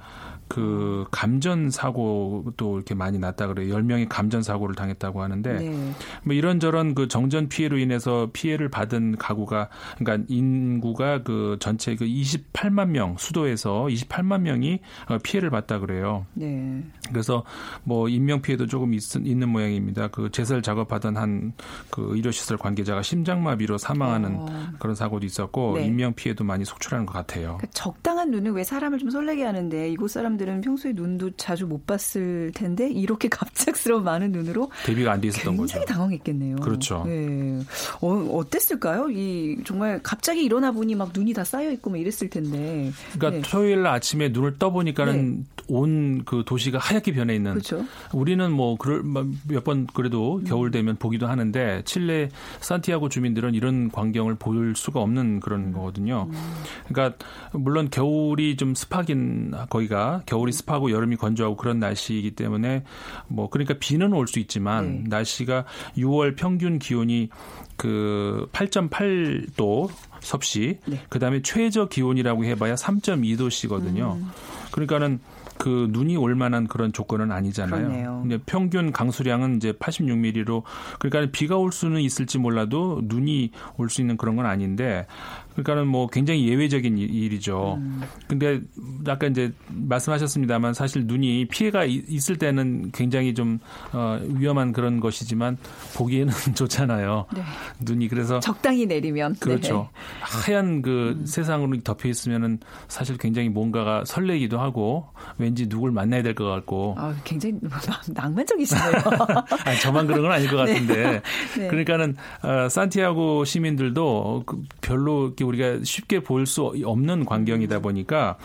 [0.52, 3.74] 그 감전 사고도 이렇게 많이 났다 그래요.
[3.74, 5.92] 10명이 감전 사고를 당했다고 하는데 네.
[6.24, 12.88] 뭐 이런저런 그 정전 피해로 인해서 피해를 받은 가구가 그러니까 인구가 그 전체 그 28만
[12.88, 16.26] 명 수도에서 28만 명이 어, 피해를 봤다 그래요.
[16.34, 16.84] 네.
[17.08, 17.44] 그래서
[17.84, 20.08] 뭐 인명 피해도 조금 있, 있는 모양입니다.
[20.08, 21.52] 그 제설 작업하던 한
[21.90, 24.46] 그 의료시설 관계자가 심장마비로 사망하는 어.
[24.78, 25.86] 그런 사고도 있었고 네.
[25.86, 27.58] 인명 피해도 많이 속출하는 것 같아요.
[27.58, 31.87] 그러니까 적당한 눈은 왜 사람을 좀 설레게 하는데 이곳 사람들 사람들은 평소에 눈도 자주 못
[31.87, 35.74] 봤을 텐데 이렇게 갑작스러운 많은 눈으로 대비가 안 돼 있었던 거죠.
[35.74, 36.57] 굉장히 당황했겠네요.
[36.57, 37.05] 그렇죠.
[37.07, 37.61] 네.
[38.00, 39.09] 어, 어땠을까요?
[39.11, 42.90] 이 정말 갑자기 일어나 보니 막 눈이 다 쌓여 있고 막 이랬을 텐데.
[43.12, 43.42] 그러니까 네.
[43.42, 45.64] 토요일 날 아침에 눈을 떠 보니까는 네.
[45.68, 47.52] 온그 도시가 하얗게 변해 있는.
[47.52, 47.85] 그렇죠.
[48.12, 50.44] 우리는 뭐 그럴 몇 번 그래도 음.
[50.44, 55.72] 겨울 되면 보기도 하는데 칠레 산티아고 주민들은 이런 광경을 볼 수가 없는 그런 음.
[55.72, 56.26] 거거든요.
[56.31, 56.55] 음.
[56.88, 57.16] 그러니까
[57.52, 62.85] 물론 겨울이 좀 습하긴 거기가 겨울이 습하고 여름이 건조하고 그런 날씨이기 때문에
[63.29, 65.05] 뭐 그러니까 비는 올 수 있지만 네.
[65.09, 65.66] 날씨가
[65.99, 67.29] 6월 평균 기온이
[67.77, 69.90] 그 8.8도
[70.21, 71.01] 섭씨 네.
[71.11, 74.14] 그다음에 최저 기온이라고 해봐야 3.2도씨거든요.
[74.16, 74.31] 음.
[74.71, 75.18] 그러니까는
[75.59, 77.87] 그 눈이 올 만한 그런 조건은 아니잖아요.
[77.87, 78.18] 그러네요.
[78.23, 80.62] 근데 평균 강수량은 이제 86mm로
[80.99, 85.07] 그러니까 비가 올 수는 있을지 몰라도 눈이 올 수 있는 그런 건 아닌데
[85.53, 87.75] 그러니까는 뭐 굉장히 예외적인 일이죠.
[87.79, 88.01] 음.
[88.27, 88.61] 근데
[89.08, 93.58] 아까 이제 말씀하셨습니다만 사실 눈이 피해가 있을 때는 굉장히 좀
[93.92, 95.56] 어, 위험한 그런 것이지만
[95.96, 97.26] 보기에는 좋잖아요.
[97.34, 97.42] 네.
[97.80, 99.88] 눈이 그래서 적당히 내리면 그렇죠.
[99.92, 100.00] 네.
[100.20, 101.26] 하얀 그 음.
[101.26, 105.06] 세상으로 덮여 있으면은 사실 굉장히 뭔가가 설레기도 하고
[105.38, 106.94] 왠지 누굴 만나야 될 것 같고.
[106.96, 107.56] 아, 굉장히
[108.08, 108.92] 낭만적이시네요.
[109.66, 110.72] 아니, 저만 그런 건 아닐 것 네.
[110.72, 111.22] 같은데.
[111.58, 111.68] 네.
[111.68, 118.36] 그러니까는 어, 산티아고 시민들도 그 별로 이렇게 우리가 쉽게 볼 수 없는 광경이다 보니까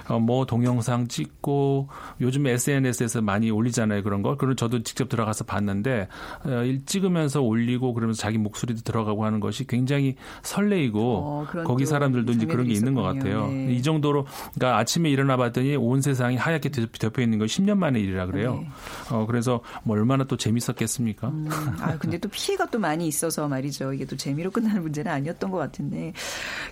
[0.19, 1.89] 뭐 동영상 찍고
[2.21, 4.37] 요즘 SNS에서 많이 올리잖아요 그런 거.
[4.37, 6.07] 그럼 저도 직접 들어가서 봤는데
[6.43, 12.45] 어, 찍으면서 올리고 그러면서 자기 목소리도 들어가고 하는 것이 굉장히 설레이고 어, 거기 사람들도 이제
[12.45, 13.47] 그런 게 있는 것 같아요.
[13.47, 13.73] 네.
[13.73, 18.25] 이 정도로 그러니까 아침에 일어나 봤더니 온 세상이 하얗게 덮여 있는 건 10년 만의 일이라
[18.27, 18.59] 그래요.
[18.61, 18.69] 네.
[19.11, 21.29] 어 그래서 뭐 얼마나 또 재밌었겠습니까?
[21.29, 23.93] 음, 아 근데 또 피해가 또 많이 있어서 말이죠.
[23.93, 26.13] 이게 또 재미로 끝나는 문제는 아니었던 것 같은데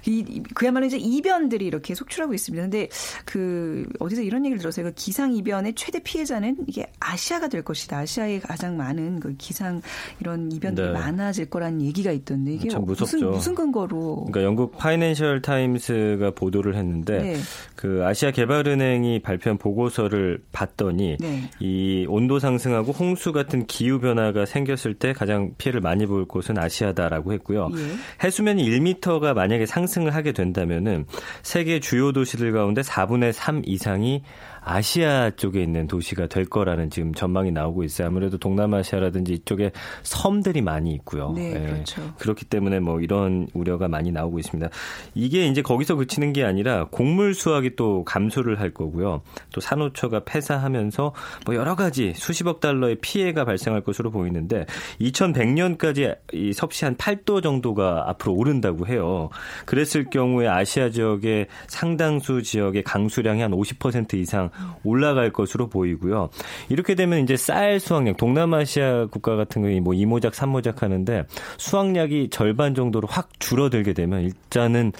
[0.05, 2.63] 이, 그야말로 이제 이변들이 이렇게 속출하고 있습니다.
[2.63, 2.89] 근데
[3.29, 4.87] 그 어디서 이런 얘기를 들었어요.
[4.87, 7.99] 그 기상 이변의 최대 피해자는 이게 아시아가 될 것이다.
[7.99, 9.83] 아시아에 가장 많은 그 기상
[10.19, 10.93] 이런 이변들이 네.
[10.93, 13.17] 많아질 거라는 얘기가 있던데 이게 참 무섭죠.
[13.17, 14.25] 무슨 무슨 근거로?
[14.31, 17.35] 그러니까 영국 파이낸셜 타임스가 보도를 했는데 네.
[17.75, 21.51] 그 아시아 개발은행이 발표한 보고서를 봤더니 네.
[21.59, 27.33] 이 온도 상승하고 홍수 같은 기후 변화가 생겼을 때 가장 피해를 많이 볼 곳은 아시아다라고
[27.33, 27.69] 했고요.
[27.75, 28.25] 예.
[28.25, 31.05] 해수면이 1m가 만약에 상승을 하게 된다면은
[31.43, 34.23] 세계 주요 도시들 가운데 4분 4분의 3 이상이
[34.61, 38.07] 아시아 쪽에 있는 도시가 될 거라는 지금 전망이 나오고 있어요.
[38.07, 39.71] 아무래도 동남아시아라든지 이쪽에
[40.03, 41.33] 섬들이 많이 있고요.
[41.35, 41.59] 네, 예.
[41.59, 42.01] 그렇죠.
[42.19, 44.69] 그렇기 때문에 뭐 이런 우려가 많이 나오고 있습니다.
[45.15, 49.21] 이게 이제 거기서 그치는 게 아니라 곡물 수확이 또 감소를 할 거고요.
[49.53, 51.13] 또 산호초가 폐사하면서
[51.45, 54.65] 뭐 여러 가지 수십억 달러의 피해가 발생할 것으로 보이는데
[55.01, 59.29] 2100년까지 이 섭씨 한 8도 정도가 앞으로 오른다고 해요.
[59.65, 64.49] 그랬을 경우에 아시아 지역의 상당수 지역의 강수량이 한 50% 이상
[64.83, 66.29] 올라갈 것으로 보이고요.
[66.69, 71.25] 이렇게 되면 이제 쌀 수확량 동남아시아 국가 같은 경우에 뭐 이모작 삼모작 하는데
[71.57, 74.91] 수확량이 절반 정도로 확 줄어들게 되면 일단은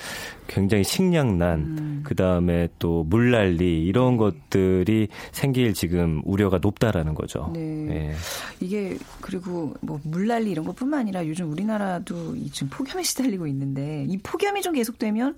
[0.50, 2.02] 굉장히 식량난, 음.
[2.04, 7.52] 그 다음에 또 물난리 이런 것들이 생길 지금 우려가 높다라는 거죠.
[7.54, 7.60] 네.
[7.60, 8.13] 네.
[8.60, 14.62] 이게 그리고 뭐 물난리 이런 것뿐만 아니라 요즘 우리나라도 지금 폭염에 시달리고 있는데 이 폭염이
[14.63, 15.36] 좀 계속되면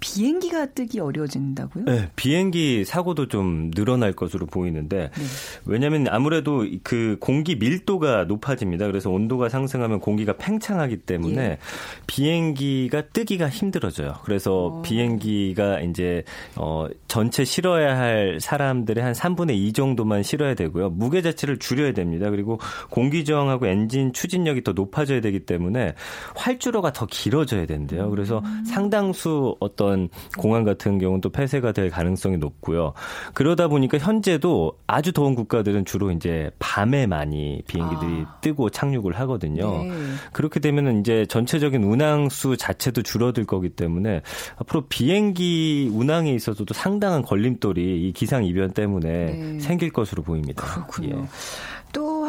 [0.00, 1.84] 비행기가 뜨기 어려워진다고요?
[1.84, 5.24] 네, 비행기 사고도 좀 늘어날 것으로 보이는데 네.
[5.64, 8.86] 왜냐하면 아무래도 그 공기 밀도가 높아집니다.
[8.86, 11.58] 그래서 온도가 상승하면 공기가 팽창하기 때문에 예.
[12.06, 14.14] 비행기가 뜨기가 힘들어져요.
[14.24, 14.82] 그래서 어.
[14.82, 16.24] 비행기가 이제
[16.56, 20.90] 어 전체 실어야 할 사람들의 한 3분의 2 정도만 실어야 되고요.
[20.90, 22.30] 무게 자체를 줄여야 됩니다.
[22.30, 22.58] 그리고
[22.90, 25.94] 공기 저항하고 엔진 추진력이 더 높아져야 되기 때문에
[26.34, 28.10] 활주로가 더 길어져야 된대요.
[28.10, 28.64] 그래서 음.
[28.64, 30.08] 상당수 어떤
[30.38, 32.92] 공항 같은 경우는 또 폐쇄가 될 가능성이 높고요.
[33.34, 38.38] 그러다 보니까 현재도 아주 더운 국가들은 주로 이제 밤에 많이 비행기들이 아.
[38.40, 39.84] 뜨고 착륙을 하거든요.
[39.84, 39.90] 네.
[40.32, 44.22] 그렇게 되면 이제 전체적인 운항 수 자체도 줄어들 거기 때문에
[44.56, 49.60] 앞으로 비행기 운항에 있어서도 상당한 걸림돌이 이 기상 이변 때문에 네.
[49.60, 50.64] 생길 것으로 보입니다.
[50.64, 51.18] 그렇군요.
[51.18, 51.24] 예.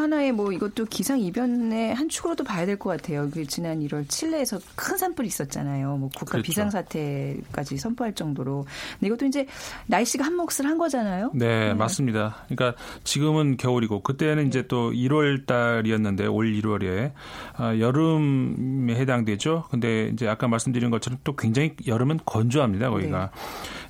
[0.03, 3.29] 또 하나의 뭐 이것도 기상 이변의 한 축으로도 봐야 될 것 같아요.
[3.31, 5.95] 그 지난 1월 칠레에서 큰 산불이 있었잖아요.
[5.97, 6.45] 뭐 국가 그렇죠.
[6.45, 8.65] 비상 사태까지 선포할 정도로.
[8.99, 9.45] 근데 이것도 이제
[9.87, 11.31] 날씨가 한 몫을 한 거잖아요.
[11.33, 12.35] 네, 네, 맞습니다.
[12.49, 17.11] 그러니까 지금은 겨울이고 그때는 이제 또 1월 달이었는데 올 1월에
[17.55, 19.65] 아, 여름에 해당되죠.
[19.71, 22.89] 근데 이제 아까 말씀드린 것처럼 또 굉장히 여름은 건조합니다.
[22.89, 23.31] 거기가.
[23.33, 23.41] 네.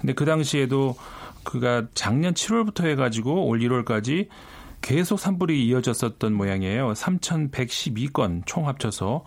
[0.01, 0.95] 근데 그 당시에도
[1.43, 4.27] 그가 작년 7월부터 해가지고 올 1월까지
[4.83, 6.91] 계속 산불이 이어졌었던 모양이에요.
[6.91, 9.23] 3,112건 총 합쳐서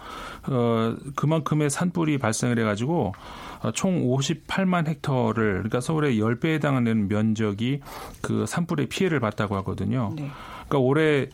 [0.48, 3.14] 어 그만큼의 산불이 발생을 해가지고
[3.62, 7.80] 어, 총 58만 헥터를 그러니까 서울의 10배에 해당하는 면적이
[8.20, 10.12] 그 산불의 피해를 봤다고 하거든요.
[10.14, 10.30] 네.
[10.68, 11.28] 그러니까 올해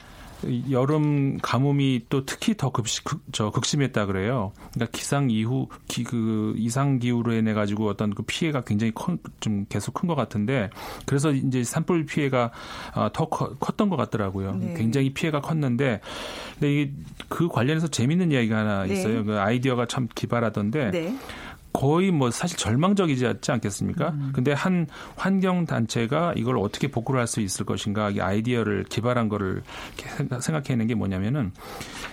[0.70, 4.52] 여름 가뭄이 또 특히 더 급시, 극, 저 극심했다 그래요.
[4.72, 9.66] 그러니까 기상 이후 기, 그 이상 기후로 인해 가지고 어떤 그 피해가 굉장히 커, 좀
[9.68, 10.68] 계속 큰 것 같은데
[11.06, 12.50] 그래서 이제 산불 피해가
[12.94, 14.56] 아, 더 커, 컸던 것 같더라고요.
[14.56, 14.74] 네.
[14.74, 16.00] 굉장히 피해가 컸는데
[16.54, 16.92] 근데 이게
[17.28, 18.94] 그 관련해서 재밌는 이야기가 하나 네.
[18.94, 19.18] 있어요.
[19.18, 19.24] 네.
[19.24, 20.90] 그 아이디어가 참 기발하던데.
[20.90, 21.16] 네.
[21.72, 24.10] 거의 뭐 사실 절망적이지 않겠습니까?
[24.10, 24.32] 음.
[24.34, 29.62] 근데 한 환경 단체가 이걸 어떻게 복구를 할 수 있을 것인가 이 아이디어를 개발한 거를
[30.40, 31.52] 생각해낸 게 뭐냐면은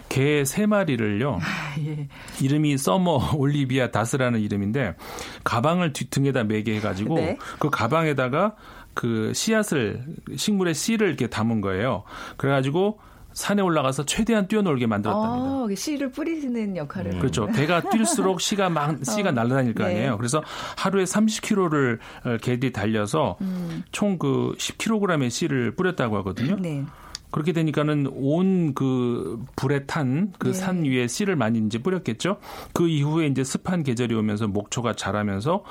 [0.07, 1.39] 개 세 마리를요.
[1.41, 2.07] 아, 예.
[2.41, 4.95] 이름이 서머 올리비아 다스라는 이름인데
[5.43, 7.37] 가방을 뒤등에다 매게 해가지고 네.
[7.59, 8.55] 그 가방에다가
[8.93, 10.03] 그 씨앗을
[10.35, 12.03] 식물의 씨를 이렇게 담은 거예요.
[12.37, 12.99] 그래가지고
[13.33, 15.45] 산에 올라가서 최대한 뛰어놀게 만들었답니다.
[15.45, 17.13] 아, 씨를 뿌리는 역할을.
[17.13, 17.19] 음.
[17.19, 17.47] 그렇죠.
[17.47, 19.31] 개가 뛸수록 씨가 막 씨가 어.
[19.31, 19.91] 날아다닐 거 네.
[19.91, 20.11] 아니에요.
[20.11, 20.17] 네.
[20.17, 20.43] 그래서
[20.77, 23.83] 하루에 30km를 어, 개들이 달려서 음.
[23.91, 26.55] 총그 10kg의 씨를 뿌렸다고 하거든요.
[26.59, 26.83] 네.
[27.31, 30.89] 그렇게 되니까는 온 그 불에 탄 그산 네.
[30.89, 32.37] 위에 씨를 많이 이제 뿌렸겠죠.
[32.73, 35.63] 그 이후에 이제 습한 계절이 오면서 목초가 자라면서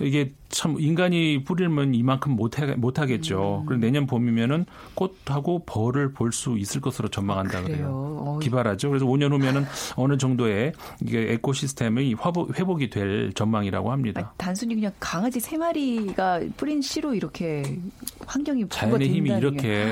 [0.00, 3.60] 이게 참 인간이 뿌리면 이만큼 못하, 못하겠죠.
[3.62, 3.66] 음.
[3.66, 8.38] 그리고 내년 봄이면은 꽃하고 벌을 볼 수 있을 것으로 전망한다 아, 그래요.
[8.42, 8.88] 기발하죠.
[8.88, 9.64] 그래서 5년 후면은
[9.96, 14.20] 어느 정도의 이게 에코시스템이 회복, 회복이 될 전망이라고 합니다.
[14.22, 17.78] 아, 단순히 그냥 강아지 세 마리가 뿌린 씨로 이렇게
[18.26, 19.86] 환경이 자연의 힘이 이렇게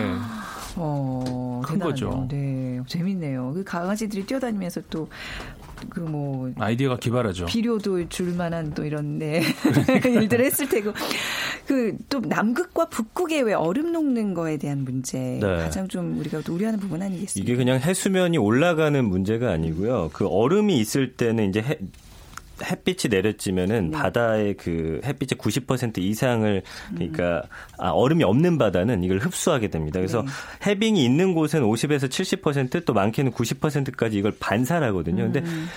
[0.76, 2.26] 어, 큰 거죠.
[2.30, 3.52] 네, 재밌네요.
[3.54, 5.08] 그 강아지들이 뛰어다니면서 또
[5.90, 7.46] 그 뭐 아이디어가 기발하죠.
[7.46, 9.42] 비료도 줄 만한 또 이런 네
[10.04, 10.92] 일들을 했을 테고
[11.66, 15.40] 그 또 남극과 북극의 왜 얼음 녹는 거에 대한 문제 네.
[15.40, 17.44] 가장 좀 우리가 우려하는 부분 아니겠습니까?
[17.44, 20.10] 이게 그냥 해수면이 올라가는 문제가 아니고요.
[20.12, 21.78] 그 얼음이 있을 때는 이제 해,
[22.64, 23.98] 햇빛이 내려지면은 네.
[23.98, 26.62] 바다의 그 햇빛의 90% 이상을
[26.94, 27.42] 그러니까
[27.78, 29.98] 아, 얼음이 없는 바다는 이걸 흡수하게 됩니다.
[29.98, 30.70] 그래서 네.
[30.70, 35.24] 해빙이 있는 곳은 50에서 70%또 많게는 90%까지 이걸 반사하거든요.
[35.24, 35.68] 근데 음.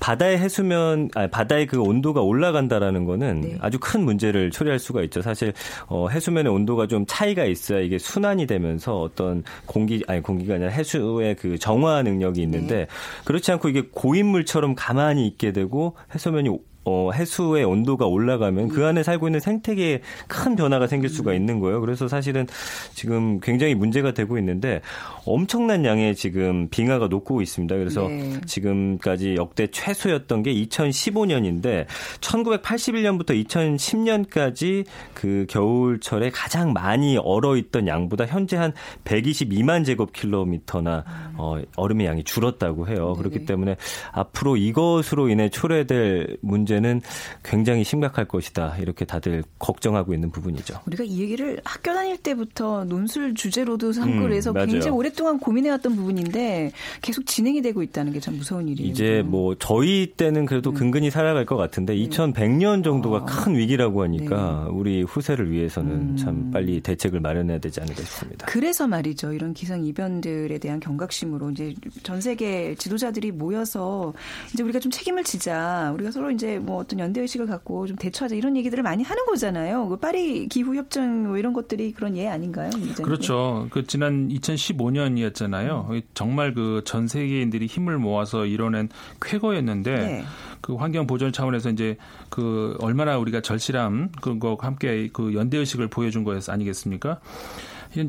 [0.00, 3.58] 바다의 해수면, 아니, 바다의 그 온도가 올라간다라는 거는 네.
[3.60, 5.22] 아주 큰 문제를 초래할 수가 있죠.
[5.22, 5.52] 사실
[5.86, 11.36] 어, 해수면의 온도가 좀 차이가 있어야 이게 순환이 되면서 어떤 공기, 아니 공기가 아니라 해수의
[11.36, 12.86] 그 정화 능력이 있는데 네.
[13.24, 16.50] 그렇지 않고 이게 고인물처럼 가만히 있게 되고 해수면이
[16.84, 21.36] 어, 해수의 온도가 올라가면 그 안에 살고 있는 생태계에 큰 변화가 생길 수가 음.
[21.36, 21.80] 있는 거예요.
[21.80, 22.46] 그래서 사실은
[22.94, 24.82] 지금 굉장히 문제가 되고 있는데
[25.24, 27.74] 엄청난 양의 지금 빙하가 녹고 있습니다.
[27.76, 28.40] 그래서 네.
[28.44, 31.86] 지금까지 역대 최소였던 게 2015년인데
[32.20, 38.72] 1981년부터 2010년까지 그 겨울철에 가장 많이 얼어 있던 양보다 현재 한
[39.04, 41.34] 122만 제곱킬로미터나 음.
[41.38, 43.14] 어, 얼음의 양이 줄었다고 해요.
[43.14, 43.76] 그렇기 때문에
[44.12, 47.00] 앞으로 이것으로 인해 초래될 문제 문제는
[47.42, 48.76] 굉장히 심각할 것이다.
[48.78, 50.80] 이렇게 다들 걱정하고 있는 부분이죠.
[50.86, 56.72] 우리가 이 얘기를 학교 다닐 때부터 논술 주제로도 삼고 음, 해서 굉장히 오랫동안 고민해왔던 부분인데
[57.00, 58.90] 계속 진행이 되고 있다는 게 참 무서운 일이에요.
[58.90, 60.74] 이제 뭐 저희 때는 그래도 음.
[60.74, 63.24] 근근히 살아갈 것 같은데 2100년 정도가 아.
[63.26, 64.70] 큰 위기라고 하니까 네.
[64.70, 66.16] 우리 후세를 위해서는 음.
[66.16, 68.46] 참 빨리 대책을 마련해야 되지 않을까 싶습니다.
[68.46, 69.34] 그래서 말이죠.
[69.34, 74.14] 이런 기상 이변들에 대한 경각심으로 이제 전 세계 지도자들이 모여서
[74.54, 75.90] 이제 우리가 좀 책임을 지자.
[75.92, 79.88] 우리가 서로 이제 뭐 어떤 연대 의식을 갖고 좀 대처하자 이런 얘기들을 많이 하는 거잖아요.
[79.88, 82.70] 그 파리 기후 협정 뭐 이런 것들이 그런 예 아닌가요?
[83.02, 83.66] 그렇죠.
[83.70, 85.90] 그 지난 2015년이었잖아요.
[85.90, 86.00] 음.
[86.14, 88.88] 정말 그 전 세계인들이 힘을 모아서 이뤄낸
[89.20, 90.24] 쾌거였는데 네.
[90.60, 91.96] 그 환경 보존 차원에서 이제
[92.28, 97.20] 그 얼마나 우리가 절실함 그거 함께 그 연대 의식을 보여준 거였 아니겠습니까?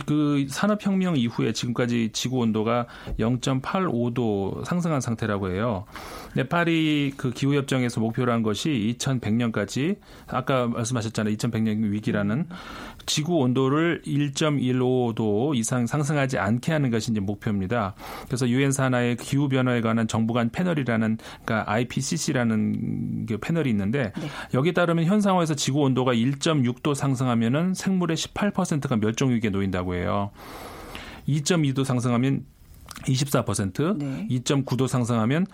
[0.05, 2.87] 그 산업혁명 이후에 지금까지 지구 온도가
[3.19, 5.85] 0.85도 상승한 상태라고 해요.
[6.35, 11.35] 네팔이 그 기후협정에서 목표로 한 것이 2100년까지 아까 말씀하셨잖아요.
[11.35, 12.47] 2100년 위기라는
[13.05, 17.95] 지구 온도를 1.15도 이상 상승하지 않게 하는 것이 이제 목표입니다.
[18.27, 24.27] 그래서 유엔 산하의 기후 변화에 관한 정부 간 패널이라는 그러니까 IPCC라는 그 패널이 있는데 네.
[24.53, 30.31] 여기에 따르면 현 상황에서 지구 온도가 1.6도 상승하면은 생물의 18%가 멸종 위기에 놓인다고 해요.
[31.27, 32.45] 2.2도 상승하면
[33.03, 34.27] 24%, 네.
[34.29, 35.45] 2.9도 상승하면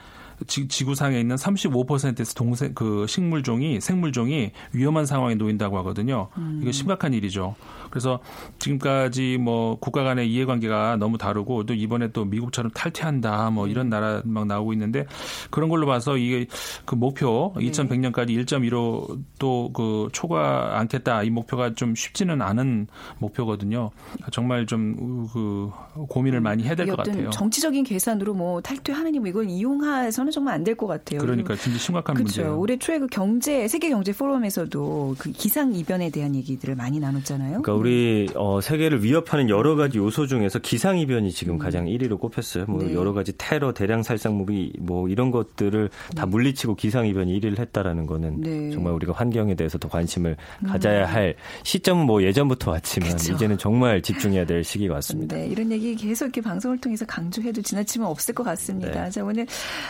[0.48, 6.30] 지, 구상에 있는 35%에서 동생 그 식물종이 생물종이 위험한 상황에 놓인다고 하거든요.
[6.38, 6.60] 음.
[6.62, 7.56] 이게 심각한 일이죠.
[7.90, 8.20] 그래서
[8.60, 13.90] 지금까지 뭐 국가 간의 이해관계가 너무 다르고 또 이번에 또 미국처럼 탈퇴한다 뭐 이런 음.
[13.90, 15.06] 나라 막 나오고 있는데
[15.50, 16.48] 그런 걸로 봐서 이게
[16.86, 17.66] 그 목표 네.
[17.70, 22.88] 2100년까지 1.15 또 그 초과 않겠다 이 목표가 좀 쉽지는 않은
[23.20, 23.92] 목표거든요.
[24.32, 25.72] 정말 좀 그
[26.10, 26.44] 고민을 음.
[26.44, 27.30] 많이 해야 될 것 같아요.
[27.30, 31.20] 정치적인 계산으로 뭐 탈퇴하느니 뭐 이걸 이용해서는 정말 안 될 것 같아요.
[31.20, 32.42] 그러니까 진짜 심각한 그렇죠.
[32.42, 32.60] 문제예요.
[32.60, 37.62] 올해 초에 그 경제 세계 경제 포럼에서도 그 기상 이변에 대한 얘기들을 많이 나눴잖아요.
[37.62, 41.60] 그러니까 우리 어, 세계를 위협하는 여러 가지 요소 중에서 기상 이변이 지금 음.
[41.60, 42.66] 가장 1위로 꼽혔어요.
[42.68, 42.94] 뭐 네.
[42.94, 46.30] 여러 가지 테러, 대량 살상무기 뭐 이런 것들을 다 네.
[46.32, 48.72] 물리치고 기상 이변이 1위를 했다라는 거는 네.
[48.72, 50.68] 정말 우리가 환경에 대해서 더 관심을 음.
[50.68, 53.34] 가져야 할 시점은 뭐 예전부터 왔지만 그쵸.
[53.34, 55.36] 이제는 정말 집중해야 될 시기가 왔습니다.
[55.36, 59.04] 네, 이런 얘기 계속 이렇게 방송을 통해서 강조해도 지나치면 없을 것 같습니다.
[59.06, 59.10] 네.
[59.10, 59.46] 자, 오늘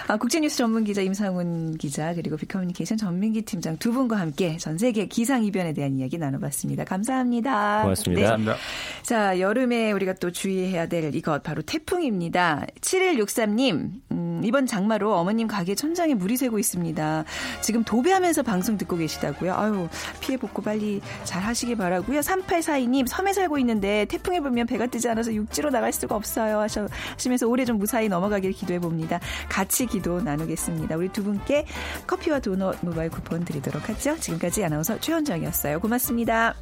[0.08, 5.08] 아, 국제뉴스 전문 기자 임상훈 기자 그리고 비커뮤니케이션 전민기 팀장 두 분과 함께 전 세계
[5.08, 6.84] 기상 이변에 대한 이야기 나눠봤습니다.
[6.84, 7.82] 감사합니다.
[7.82, 8.38] 고맙습니다.
[8.38, 8.54] 네.
[9.02, 12.68] 자, 여름에 우리가 또 주의해야 될 이것 바로 태풍입니다.
[12.82, 17.26] 7163님, 음, 이번 장마로 어머님 가게 천장에 물이 새고 있습니다.
[17.62, 19.56] 지금 도배하면서 방송 듣고 계시다고요.
[19.56, 19.88] 아유,
[20.20, 22.20] 피해 복구 빨리 잘 하시기 바라고요.
[22.20, 26.60] 3842님, 섬에 살고 있는데 태풍에 불면 배가 뜨지 않아서 육지로 나갈 수가 없어요.
[26.60, 29.20] 하시면서 올해 좀 무사히 넘어가길 기도해 봅니다.
[29.50, 30.97] 같이 기도 나누겠습니다.
[30.97, 31.65] 우리 두 분께
[32.08, 34.17] 커피와 도넛 모바일 쿠폰 드리도록 하죠.
[34.17, 35.80] 지금까지 아나운서 최현정이었어요.
[35.80, 36.56] 고맙습니다.